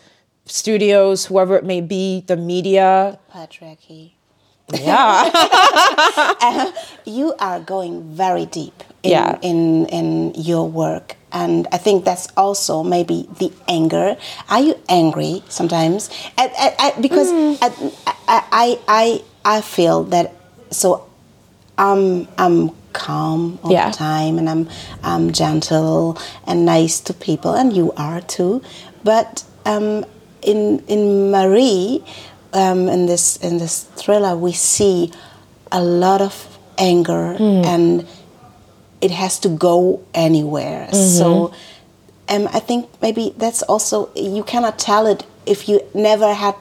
[0.47, 3.19] studios, whoever it may be, the media.
[3.33, 4.13] Patriarchy.
[4.73, 5.31] Yeah.
[6.41, 6.71] Uh,
[7.05, 9.39] you are going very deep in, Yeah.
[9.43, 11.17] in in your work.
[11.33, 14.17] And I think that's also maybe the anger.
[14.49, 16.09] Are you angry sometimes?
[16.39, 17.29] I, I, I, because
[17.61, 20.35] I, I, I, I, feel that
[20.71, 21.07] so
[21.77, 23.91] I'm I'm calm all Yeah.
[23.91, 24.69] the time and I'm
[25.03, 28.63] I'm gentle and nice to people and you are too.
[29.05, 30.05] But um,
[30.43, 32.03] in in Marie,
[32.53, 35.13] um, in this in this thriller, we see
[35.71, 38.07] a lot of anger and
[39.01, 40.93] it has to go anywhere.
[40.93, 41.53] So
[42.29, 46.55] um, I think maybe that's also you cannot tell it if you never had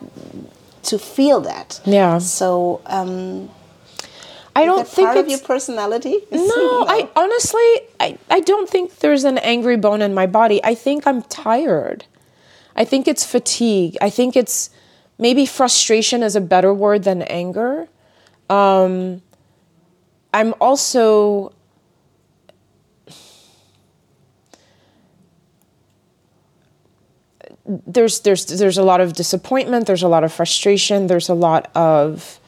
[0.83, 1.81] to feel that.
[1.85, 2.19] Yeah.
[2.19, 3.49] So um,
[4.55, 6.19] I don't that think part of your personality.
[6.31, 7.67] No, I honestly,
[7.99, 10.63] I, I don't think there's an angry bone in my body.
[10.63, 12.05] I think I'm tired.
[12.75, 13.97] I think it's fatigue.
[14.01, 14.69] I think it's
[15.17, 17.87] maybe frustration is a better word than anger.
[18.49, 19.21] Um,
[20.33, 21.53] I'm also.
[27.67, 29.87] There's there's there's a lot of disappointment.
[29.87, 31.07] There's a lot of frustration.
[31.07, 32.39] There's a lot of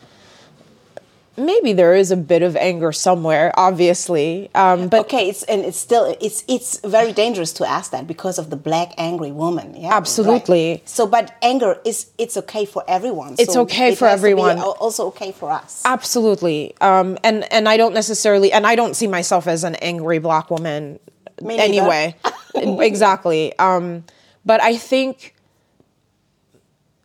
[1.39, 4.49] maybe there is a bit of anger somewhere, obviously.
[4.53, 8.38] Um, but okay, it's and it's still it's it's very dangerous to ask that because
[8.38, 9.75] of the black angry woman.
[9.75, 10.71] Yeah, Absolutely.
[10.71, 10.89] right.
[10.89, 13.36] So, but anger is it's okay for everyone.
[13.39, 14.60] It's so okay it for has to be everyone.
[14.60, 15.82] also okay for us.
[15.86, 20.19] absolutely, um, and and I don't necessarily, and I don't see myself as an angry
[20.19, 20.99] black woman
[21.41, 22.15] anyway.
[22.55, 23.58] exactly.
[23.58, 24.03] Um,
[24.49, 25.35] but I think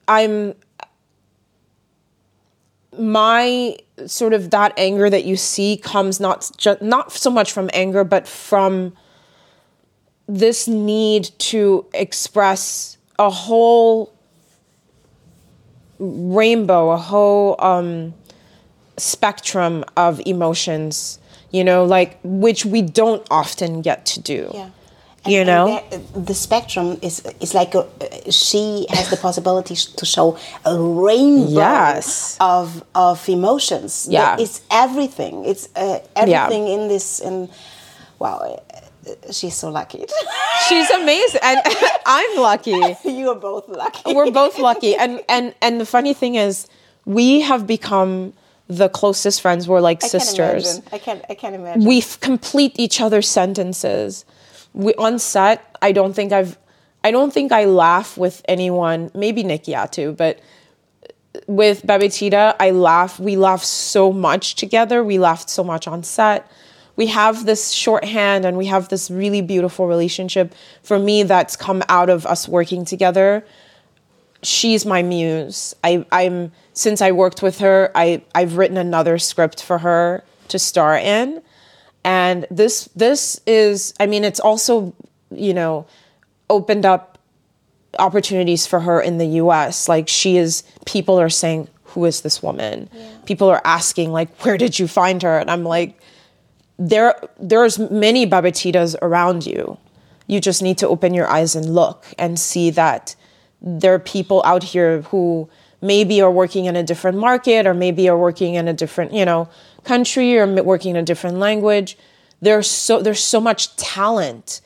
[0.09, 0.55] I'm
[2.99, 3.77] my
[4.07, 8.03] sort of that anger that you see comes not just not so much from anger
[8.03, 8.95] but from
[10.27, 14.11] this need to express a whole
[15.99, 18.15] rainbow a whole um
[18.97, 21.19] spectrum of emotions
[21.51, 24.71] you know like which we don't often get to do Yeah.
[25.27, 27.85] You And- know and the spectrum is is like a,
[28.31, 32.37] she has the possibility to show a rainbow Yes.
[32.41, 34.07] of of emotions.
[34.11, 34.37] Yeah.
[34.39, 35.45] it's everything.
[35.45, 37.21] It's uh, everything in this.
[37.21, 37.49] And
[38.19, 40.05] wow, uh, she's so lucky.
[40.69, 41.61] she's amazing and
[42.07, 42.71] i'm lucky
[43.05, 44.15] you are both lucky.
[44.15, 46.67] we're both lucky and and and the funny thing is
[47.05, 48.33] we have become
[48.69, 50.85] the closest friends we're like I can't sisters imagine.
[50.97, 51.23] I can't.
[51.33, 51.85] I can't imagine.
[51.85, 54.25] we complete each other's sentences
[54.75, 56.59] we on set i don't think i've
[57.03, 60.41] i don't think i laugh with anyone maybe Nikyatu but
[61.47, 66.51] with Babetida i laugh we laugh so much together we laughed so much on set
[66.97, 71.83] we have this shorthand and we have this really beautiful relationship for me that's come
[71.89, 73.45] out of us working together
[74.45, 75.75] she's my muse.
[75.83, 80.59] I, I'm since I worked with her, I, I've written another script for her to
[80.59, 81.43] star in.
[82.05, 84.95] And this this is I mean, it's also,
[85.31, 85.87] you know,
[86.51, 87.19] opened up
[87.99, 89.89] opportunities for her in the US.
[89.89, 92.89] Like she is people are saying, Who is this woman?
[93.25, 95.39] People are asking, like, where did you find her?
[95.39, 95.99] And I'm like,
[96.79, 99.79] there there's many Babetidas around you.
[100.27, 103.15] You just need to open your eyes and look and see that
[103.61, 105.49] there are people out here who
[105.81, 109.25] maybe are working in a different market or maybe are working in a different, you
[109.25, 109.49] know,
[109.85, 111.97] country or working in a different language.
[112.41, 114.61] There's so there's so much talent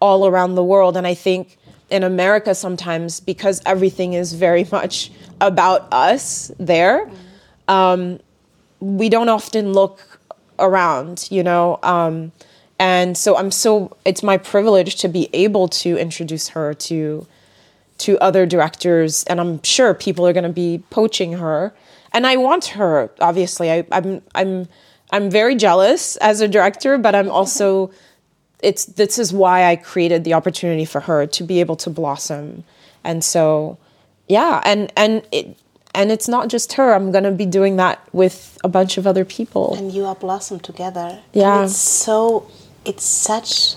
[0.00, 1.58] all around the world and I think
[1.90, 7.10] in America sometimes because everything is very much about us there
[7.68, 8.20] um,
[8.80, 10.18] we don't often look
[10.58, 11.78] around, you know.
[11.82, 12.32] Um,
[12.78, 17.26] and so I'm so it's my privilege to be able to introduce her to
[17.98, 21.72] to other directors, and I'm sure people are going to be poaching her,
[22.12, 23.10] and I want her.
[23.20, 24.68] Obviously, I, I'm I'm
[25.10, 27.90] I'm very jealous as a director, but I'm also
[28.62, 32.64] it's this is why I created the opportunity for her to be able to blossom,
[33.04, 33.78] and so
[34.28, 35.56] yeah, and and it
[35.94, 36.94] and it's not just her.
[36.94, 39.74] I'm gonna be doing that with a bunch of other people.
[39.76, 41.20] And you are blossom together.
[41.32, 41.56] Yeah.
[41.56, 42.46] And it's so.
[42.84, 43.74] It's such.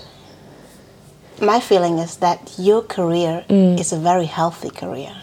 [1.40, 3.78] My feeling is that your career Mm.
[3.78, 5.14] is a very healthy career,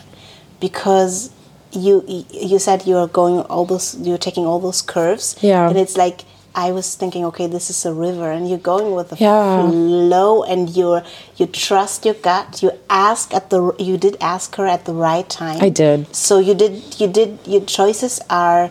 [0.60, 1.32] because
[1.76, 5.36] you you said you are going all those you're taking all those curves.
[5.42, 5.68] Yeah.
[5.70, 6.22] And it's like
[6.56, 9.56] I was thinking, okay, this is a river, and you're going with the Yeah.
[9.60, 11.02] flow, and you're
[11.38, 12.62] you trust your gut.
[12.62, 15.62] You ask at the you did ask her at the right time.
[15.62, 16.14] I did.
[16.16, 18.70] So you did you did your choices are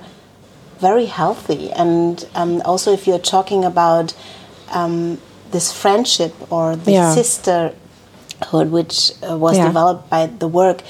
[0.79, 4.15] very healthy, and um, also if you're talking about
[4.73, 5.19] um,
[5.51, 7.15] this friendship or the Yeah.
[7.15, 9.67] sisterhood, which uh, was Yeah.
[9.67, 10.83] developed by the work,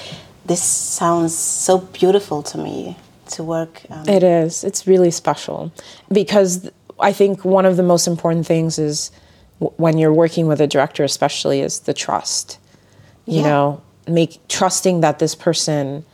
[0.47, 2.97] this sounds so beautiful to me
[3.33, 3.83] to work.
[3.91, 4.65] Um, It is.
[4.65, 5.73] It's really special
[6.11, 6.71] because
[7.01, 9.11] I think one of the most important things is
[9.61, 12.59] w- when you're working with a director, especially, is the trust.
[13.27, 13.49] You Yeah.
[13.49, 16.05] know, make trusting that this person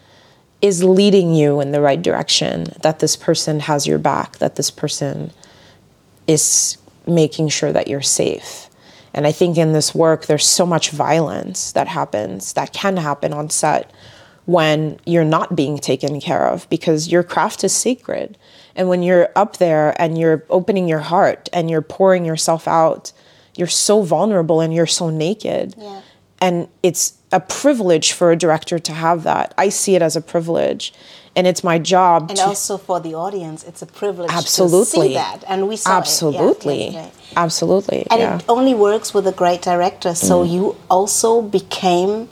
[0.60, 4.70] is leading you in the right direction, that this person has your back, that this
[4.70, 5.30] person
[6.26, 6.76] is
[7.06, 8.68] making sure that you're safe.
[9.14, 13.32] And I think in this work, there's so much violence that happens, that can happen
[13.32, 13.90] on set
[14.48, 18.38] when you're not being taken care of because your craft is sacred.
[18.74, 23.12] And when you're up there and you're opening your heart and you're pouring yourself out,
[23.56, 25.74] you're so vulnerable and you're so naked.
[25.76, 26.00] Yeah.
[26.40, 29.52] And it's a privilege for a director to have that.
[29.58, 30.94] I see it as a privilege.
[31.36, 35.14] And it's my job and also for the audience, it's a privilege absolutely to see
[35.14, 36.92] that, and we saw absolutely, it.
[36.94, 37.32] Yeah, yes.
[37.36, 38.06] absolutely.
[38.10, 38.32] And yeah.
[38.32, 38.40] Mm.
[38.40, 40.14] it only works with a great director.
[40.14, 42.28] So you also became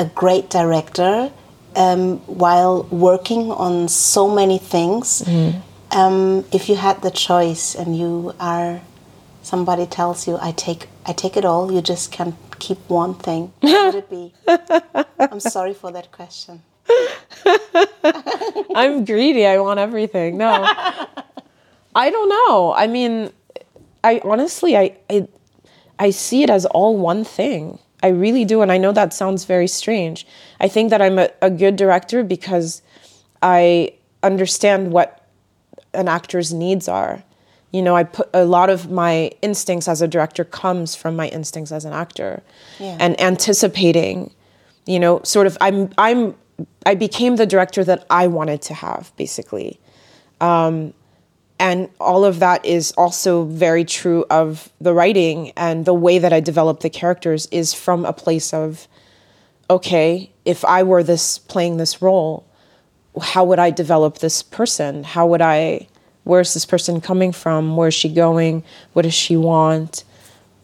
[0.00, 1.30] a great director
[1.76, 5.22] um, while working on so many things.
[5.22, 5.62] Mm.
[5.92, 8.80] Um, if you had the choice and you are,
[9.42, 13.52] somebody tells you, "I take, I take it all," you just can't keep one thing.
[13.60, 14.32] What would it be?
[15.18, 16.62] I'm sorry for that question.
[18.74, 19.46] I'm greedy.
[19.46, 20.38] I want everything.
[20.38, 20.50] No,
[21.94, 22.72] I don't know.
[22.72, 23.32] I mean,
[24.02, 25.28] I honestly, I, I,
[25.98, 27.78] I see it as all one thing.
[28.02, 30.26] I really do, and I know that sounds very strange.
[30.60, 32.82] I think that I'm a, a good director because
[33.42, 33.92] I
[34.22, 35.26] understand what
[35.92, 37.22] an actor's needs are.
[37.72, 41.28] You know, I put a lot of my instincts as a director comes from my
[41.28, 42.42] instincts as an actor,
[42.78, 42.96] Yeah.
[42.98, 44.32] and anticipating.
[44.86, 45.56] You know, sort of.
[45.60, 45.90] I'm.
[45.98, 46.34] I'm.
[46.84, 49.78] I became the director that I wanted to have, basically,
[50.40, 50.92] um,
[51.60, 56.32] and all of that is also very true of the writing and the way that
[56.32, 58.88] I develop the characters is from a place of,
[59.68, 62.46] okay, if I were this playing this role,
[63.20, 65.04] how would I develop this person?
[65.04, 65.86] How would I,
[66.24, 67.76] where's this person coming from?
[67.76, 68.64] Where's she going?
[68.94, 70.04] What does she want?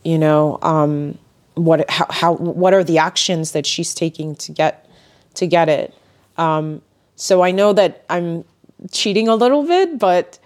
[0.02, 1.18] You know, um,
[1.56, 4.88] what, how, how, what are the actions that she's taking to get,
[5.34, 5.92] to get it?
[6.38, 6.80] Um,
[7.16, 8.46] so I know that I'm
[8.90, 10.38] cheating a little bit, but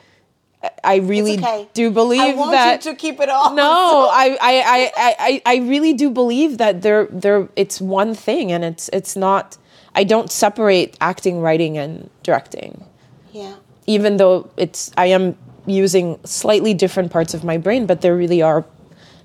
[0.84, 1.68] I really okay.
[1.72, 3.54] do believe I want that you to keep it all.
[3.54, 8.52] no, I, I, I, I, I really do believe that they're, they're, it's one thing
[8.52, 9.56] and it's, it's not,
[9.94, 12.84] I don't separate acting, writing, and directing.
[13.32, 13.54] Yeah.
[13.86, 15.36] Even though it's, I am
[15.66, 18.64] using slightly different parts of my brain, but they really are,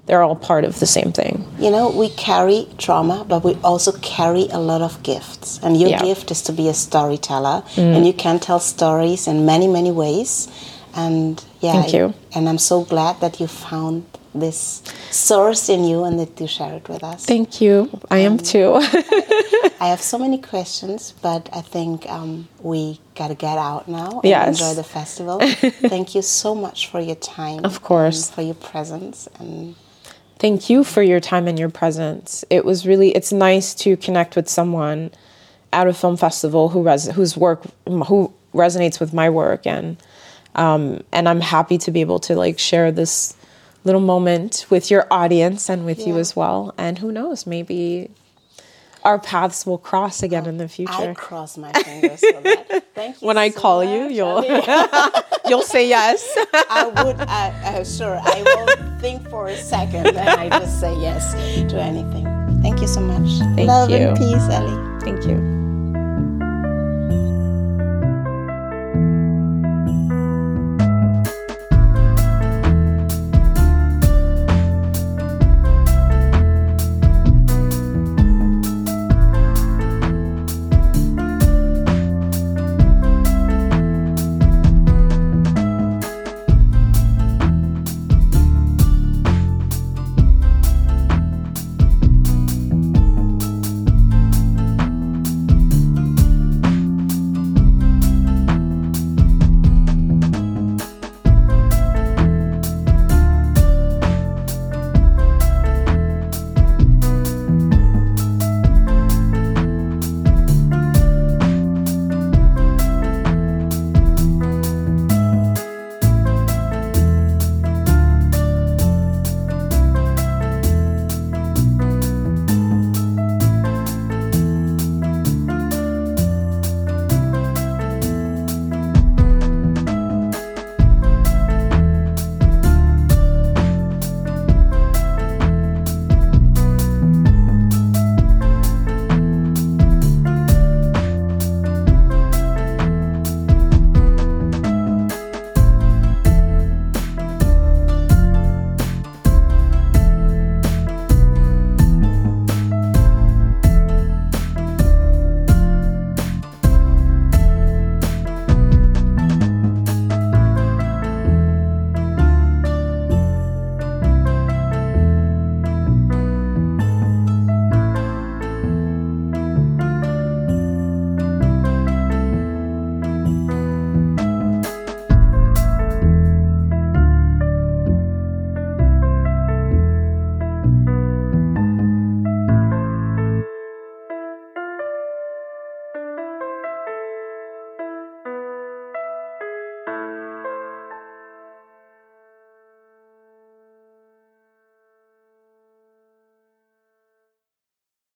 [0.06, 1.46] they're all part of the same thing.
[1.60, 5.60] You know, we carry trauma, but we also carry a lot of gifts.
[5.64, 6.00] And your Yeah.
[6.00, 6.06] Mm.
[6.06, 10.48] gift is to be a storyteller, and you can tell stories in many, many ways.
[10.96, 12.14] And yeah, Thank you.
[12.34, 14.82] And I'm so glad that you found this
[15.12, 17.26] source in you and that you share it with us.
[17.26, 17.90] Thank you.
[18.12, 18.74] I am too.
[19.80, 24.26] I have so many questions, but I think um, we gotta get out now and
[24.26, 24.48] Yes.
[24.60, 25.40] enjoy the festival.
[25.90, 27.64] Thank you so much for your time.
[27.66, 28.28] Of course.
[28.28, 29.76] and for your presence and
[30.38, 32.44] Thank you for your time and your presence.
[32.50, 35.12] It was really it's nice to connect with someone
[35.72, 39.96] at a film festival who res- whose work who resonates with my work and
[40.56, 43.36] um, and I'm happy to be able to like share this
[43.84, 46.74] little moment with your audience and with you as well.
[46.78, 48.10] And who knows, maybe
[49.04, 51.14] our paths will cross again in the I future.
[51.14, 52.84] cross my fingers for that.
[52.96, 53.28] Thank you.
[53.28, 54.44] When I call you, much, you'll
[55.50, 56.28] you'll say yes.
[56.54, 60.94] I would, I, uh, sure, I won't think for a second and I just say
[61.00, 61.34] yes
[61.72, 62.26] to anything.
[62.64, 63.30] Thank you so much.
[63.56, 63.98] Thank Love you.
[63.98, 65.00] and peace, Ellie.
[65.02, 65.65] Thank you.